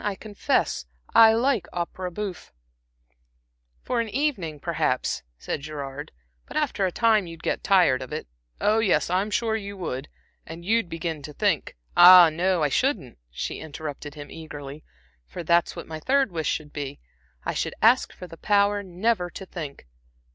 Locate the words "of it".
8.01-8.25